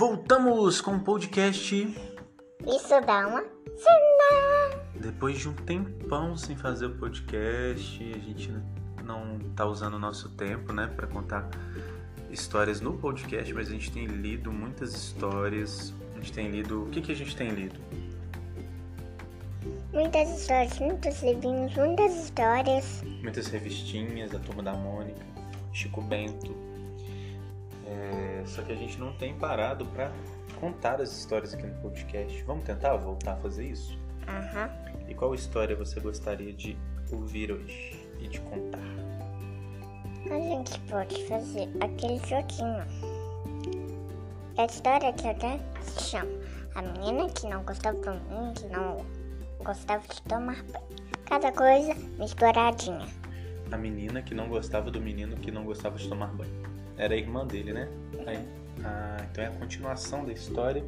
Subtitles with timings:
[0.00, 1.76] voltamos com o podcast.
[1.76, 3.42] Isso dá uma
[3.76, 4.82] cena.
[4.94, 8.50] Depois de um tempão sem fazer o podcast, a gente
[9.04, 11.50] não tá usando o nosso tempo, né, para contar
[12.30, 15.92] histórias no podcast, mas a gente tem lido muitas histórias.
[16.14, 16.84] A gente tem lido.
[16.84, 17.78] O que, que a gente tem lido?
[19.92, 23.02] Muitas histórias, muitos livrinhos, muitas histórias.
[23.22, 25.20] Muitas revistinhas, a turma da Mônica,
[25.74, 26.70] Chico Bento.
[27.90, 30.12] É, só que a gente não tem parado para
[30.60, 32.42] contar as histórias aqui no podcast.
[32.44, 33.98] Vamos tentar voltar a fazer isso?
[34.28, 34.70] Aham.
[35.08, 36.78] E qual história você gostaria de
[37.10, 38.78] ouvir hoje e de contar?
[40.30, 42.84] A gente pode fazer aquele joguinho.
[44.56, 46.30] A história que até se chama
[46.74, 48.96] A menina que não gostava do menino que não
[49.64, 51.00] gostava de tomar banho.
[51.24, 53.06] Cada coisa misturadinha.
[53.72, 56.70] A menina que não gostava do menino que não gostava de tomar banho.
[57.00, 57.88] Era a irmã dele, né?
[58.84, 60.84] Ah, então é a continuação da história.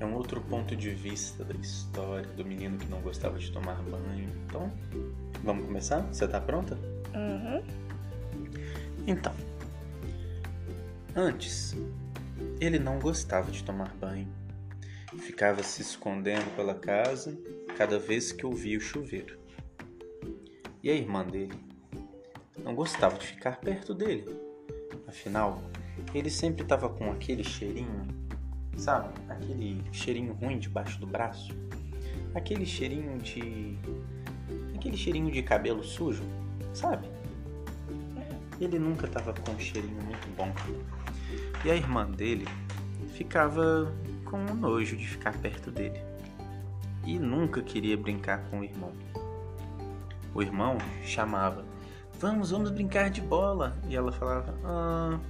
[0.00, 3.82] É um outro ponto de vista da história do menino que não gostava de tomar
[3.82, 4.30] banho.
[4.46, 4.72] Então,
[5.42, 6.00] vamos começar?
[6.06, 6.78] Você tá pronta?
[7.14, 7.62] Uhum.
[9.06, 9.34] Então,
[11.14, 11.76] antes,
[12.58, 14.32] ele não gostava de tomar banho.
[15.18, 17.38] Ficava se escondendo pela casa
[17.76, 19.38] cada vez que ouvia o chuveiro.
[20.82, 21.52] E a irmã dele
[22.64, 24.53] não gostava de ficar perto dele.
[25.06, 25.62] Afinal,
[26.14, 28.06] ele sempre estava com aquele cheirinho,
[28.76, 29.12] sabe?
[29.28, 31.54] Aquele cheirinho ruim debaixo do braço.
[32.34, 33.78] Aquele cheirinho de.
[34.74, 36.22] Aquele cheirinho de cabelo sujo,
[36.72, 37.08] sabe?
[38.60, 40.52] Ele nunca estava com um cheirinho muito bom.
[41.64, 42.46] E a irmã dele
[43.14, 43.92] ficava
[44.24, 46.00] com um nojo de ficar perto dele.
[47.06, 48.92] E nunca queria brincar com o irmão.
[50.34, 51.64] O irmão chamava:
[52.24, 53.76] Vamos, vamos brincar de bola.
[53.86, 55.20] E ela falava: Ah,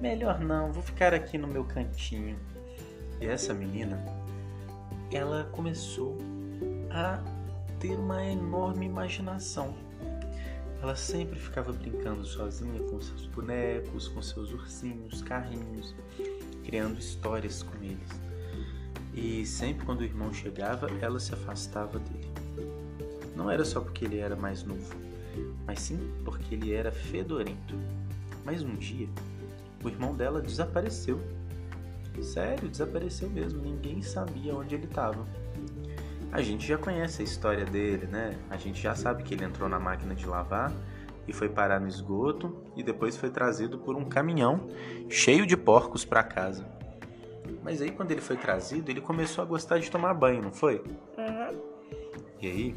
[0.00, 2.38] melhor não, vou ficar aqui no meu cantinho.
[3.20, 4.02] E essa menina,
[5.12, 6.16] ela começou
[6.90, 7.22] a
[7.78, 9.74] ter uma enorme imaginação.
[10.80, 15.94] Ela sempre ficava brincando sozinha com seus bonecos, com seus ursinhos, carrinhos,
[16.64, 18.08] criando histórias com eles.
[19.12, 22.32] E sempre quando o irmão chegava, ela se afastava dele.
[23.36, 25.07] Não era só porque ele era mais novo,
[25.66, 27.74] mas sim porque ele era fedorento.
[28.44, 29.08] Mas um dia,
[29.84, 31.20] o irmão dela desapareceu.
[32.22, 35.24] Sério, desapareceu mesmo, ninguém sabia onde ele estava.
[36.32, 38.36] A gente já conhece a história dele, né?
[38.50, 40.72] A gente já sabe que ele entrou na máquina de lavar
[41.26, 44.68] e foi parar no esgoto e depois foi trazido por um caminhão
[45.08, 46.66] cheio de porcos para casa.
[47.62, 50.82] Mas aí quando ele foi trazido, ele começou a gostar de tomar banho, não foi?
[51.16, 51.60] Uhum.
[52.40, 52.74] E aí,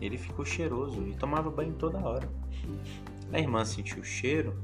[0.00, 2.28] ele ficou cheiroso e tomava banho toda hora.
[3.32, 4.54] A irmã sentiu o cheiro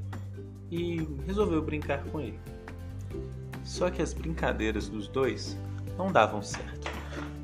[0.71, 2.39] e resolveu brincar com ele.
[3.65, 5.57] Só que as brincadeiras dos dois
[5.97, 6.91] não davam certo,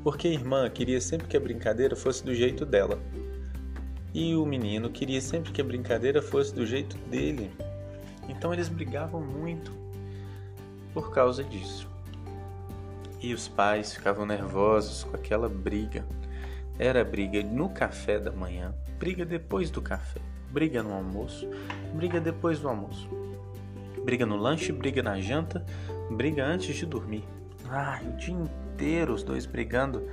[0.03, 2.99] porque a irmã queria sempre que a brincadeira fosse do jeito dela.
[4.13, 7.51] E o menino queria sempre que a brincadeira fosse do jeito dele.
[8.27, 9.71] Então eles brigavam muito
[10.93, 11.87] por causa disso.
[13.21, 16.05] E os pais ficavam nervosos com aquela briga.
[16.79, 21.45] Era briga no café da manhã, briga depois do café, briga no almoço,
[21.93, 23.09] briga depois do almoço,
[24.05, 25.65] briga no lanche, briga na janta,
[26.09, 27.25] briga antes de dormir.
[27.69, 30.07] Ai, o dia inteiro os dois brigando,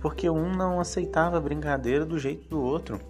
[0.00, 3.00] porque um não aceitava a brincadeira do jeito do outro.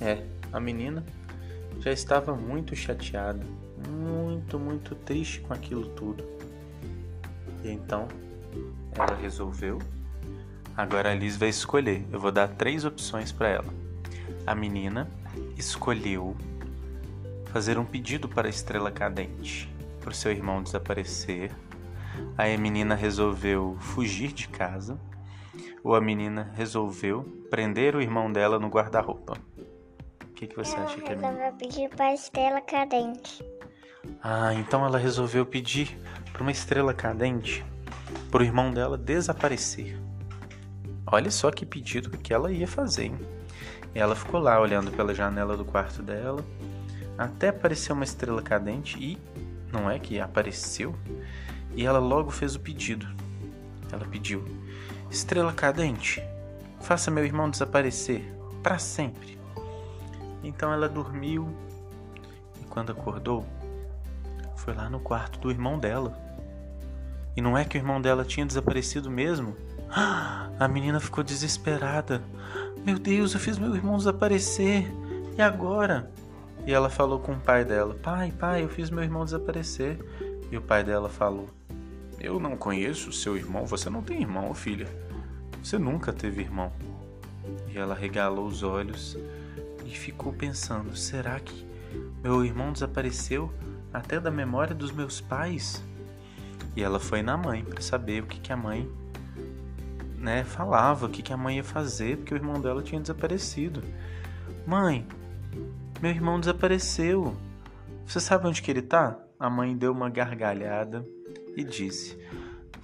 [0.00, 0.22] É,
[0.52, 1.04] a menina
[1.80, 3.44] já estava muito chateada,
[3.88, 6.22] muito, muito triste com aquilo tudo.
[7.64, 8.06] E então
[8.94, 9.80] ela resolveu.
[10.78, 12.06] Agora a Liz vai escolher.
[12.12, 13.74] Eu vou dar três opções para ela.
[14.46, 15.10] A menina
[15.56, 16.36] escolheu
[17.46, 19.68] fazer um pedido para a estrela cadente,
[19.98, 21.50] para o seu irmão desaparecer.
[22.36, 24.96] Aí a menina resolveu fugir de casa.
[25.82, 29.36] Ou a menina resolveu prender o irmão dela no guarda-roupa.
[30.22, 31.32] O que, que você Ela acha que é melhor?
[31.32, 33.44] resolveu pedir para a estrela cadente.
[34.22, 35.98] Ah, então ela resolveu pedir
[36.32, 37.66] para uma estrela cadente
[38.30, 39.98] para o irmão dela desaparecer.
[41.10, 43.18] Olha só que pedido que ela ia fazer, hein?
[43.94, 46.44] Ela ficou lá olhando pela janela do quarto dela,
[47.16, 49.18] até aparecer uma estrela cadente e
[49.72, 50.94] não é que apareceu,
[51.74, 53.06] e ela logo fez o pedido.
[53.90, 54.44] Ela pediu:
[55.10, 56.22] Estrela cadente,
[56.80, 58.22] faça meu irmão desaparecer
[58.62, 59.38] para sempre.
[60.44, 61.48] Então ela dormiu
[62.60, 63.46] e quando acordou,
[64.56, 66.27] foi lá no quarto do irmão dela.
[67.38, 69.54] E não é que o irmão dela tinha desaparecido mesmo?
[70.58, 72.20] A menina ficou desesperada.
[72.84, 74.92] Meu Deus, eu fiz meu irmão desaparecer.
[75.36, 76.10] E agora?
[76.66, 80.00] E ela falou com o pai dela: Pai, pai, eu fiz meu irmão desaparecer.
[80.50, 81.48] E o pai dela falou:
[82.18, 84.88] Eu não conheço seu irmão, você não tem irmão, filha.
[85.62, 86.72] Você nunca teve irmão.
[87.72, 89.16] E ela regalou os olhos
[89.86, 91.64] e ficou pensando: será que
[92.20, 93.54] meu irmão desapareceu
[93.94, 95.80] até da memória dos meus pais?
[96.78, 98.88] E ela foi na mãe para saber o que, que a mãe
[100.16, 103.82] né, falava, o que, que a mãe ia fazer, porque o irmão dela tinha desaparecido.
[104.64, 105.04] Mãe,
[106.00, 107.36] meu irmão desapareceu.
[108.06, 109.18] Você sabe onde que ele tá?
[109.40, 111.04] A mãe deu uma gargalhada
[111.56, 112.16] e disse: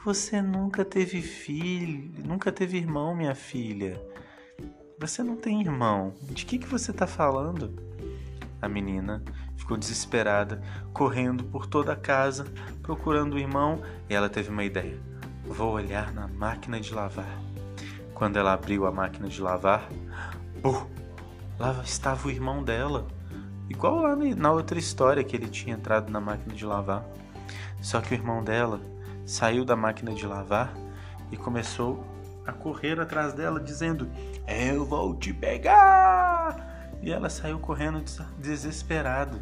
[0.04, 4.02] Você nunca teve filho, nunca teve irmão, minha filha.
[4.98, 6.12] Você não tem irmão.
[6.20, 7.72] De que que você tá falando?
[8.60, 9.22] A menina
[9.56, 10.60] ficou desesperada,
[10.92, 12.44] correndo por toda a casa,
[12.82, 14.98] procurando o irmão, e ela teve uma ideia.
[15.44, 17.38] Vou olhar na máquina de lavar.
[18.14, 19.88] Quando ela abriu a máquina de lavar,
[20.64, 20.86] uh,
[21.58, 23.06] lá estava o irmão dela.
[23.68, 27.04] Igual lá na outra história que ele tinha entrado na máquina de lavar.
[27.80, 28.80] Só que o irmão dela
[29.26, 30.72] saiu da máquina de lavar
[31.30, 32.04] e começou
[32.46, 34.08] a correr atrás dela, dizendo:
[34.46, 36.73] Eu vou te pegar!
[37.04, 38.02] E ela saiu correndo
[38.38, 39.38] desesperada.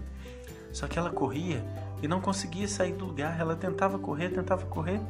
[0.73, 1.65] Só que ela corria
[2.03, 3.39] e não conseguia sair do lugar.
[3.39, 5.01] Ela tentava correr, tentava correr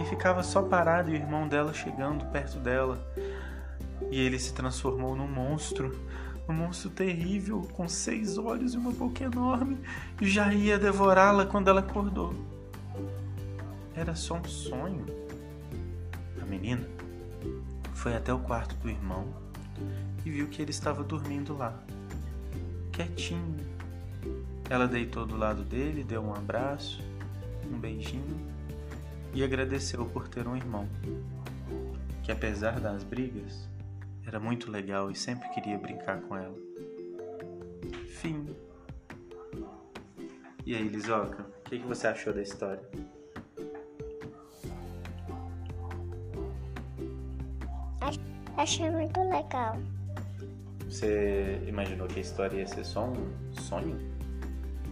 [0.00, 2.98] e ficava só parada e o irmão dela chegando perto dela.
[4.10, 5.94] E ele se transformou num monstro,
[6.48, 9.78] um monstro terrível, com seis olhos e uma boca enorme,
[10.20, 12.34] e já ia devorá-la quando ela acordou.
[13.94, 15.04] Era só um sonho.
[16.40, 16.88] A menina
[17.92, 19.28] foi até o quarto do irmão
[20.24, 21.78] e viu que ele estava dormindo lá,
[22.90, 23.56] quietinho.
[24.68, 27.02] Ela deitou do lado dele, deu um abraço,
[27.72, 28.38] um beijinho
[29.32, 30.88] e agradeceu por ter um irmão,
[32.22, 33.68] que apesar das brigas,
[34.26, 36.56] era muito legal e sempre queria brincar com ela.
[38.08, 38.46] Fim.
[40.66, 42.82] E aí, Lisoca, o que, que você achou da história?
[48.56, 49.78] Achei muito legal.
[50.90, 53.14] Você imaginou que a história ia ser só um
[53.52, 53.96] sonho?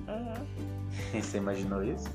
[0.06, 0.46] Uhum.
[1.20, 2.08] Você imaginou isso?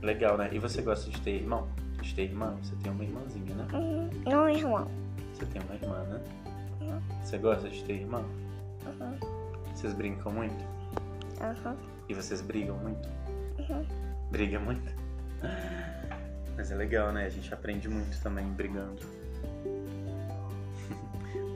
[0.00, 0.48] Legal, né?
[0.52, 1.68] E você gosta de ter irmão?
[2.00, 2.56] De ter irmã?
[2.62, 3.66] Você tem uma irmãzinha, né?
[3.72, 4.10] Uhum.
[4.24, 4.86] Não, irmão.
[5.34, 6.20] Você tem uma irmã, né?
[6.82, 7.00] Uhum.
[7.24, 8.24] Você gosta de ter irmão?
[8.86, 9.18] Uhum.
[9.74, 10.64] Vocês brincam muito?
[11.40, 11.76] Uhum.
[12.08, 13.08] E vocês brigam muito?
[13.58, 13.84] Uhum.
[14.30, 14.94] Briga muito?
[16.56, 17.26] Mas é legal, né?
[17.26, 19.02] A gente aprende muito também brigando.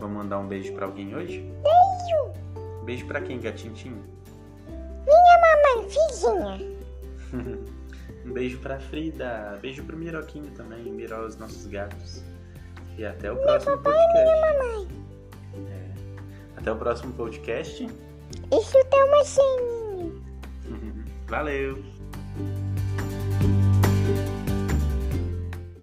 [0.01, 1.41] Vamos mandar um beijo pra alguém hoje?
[1.63, 2.85] Beijo!
[2.85, 3.75] Beijo pra quem, gatinho?
[5.07, 5.41] Minha
[5.77, 7.61] mamãe, filhinha.
[8.25, 9.59] um beijo pra Frida.
[9.61, 12.25] Beijo pro Miroquinho também, Miró os nossos gatos.
[12.97, 14.59] E até o próximo podcast.
[14.59, 14.89] Mamãe.
[15.69, 16.59] É.
[16.59, 17.85] Até o próximo podcast.
[17.85, 20.13] Isso tem uma senha.
[21.29, 22.00] Valeu!